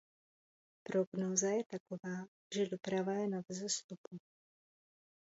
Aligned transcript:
Prognóza 0.87 1.49
je 1.57 1.63
taková, 1.73 2.17
že 2.55 2.69
doprava 2.71 3.13
je 3.13 3.27
na 3.27 3.39
vzestupu. 3.49 4.13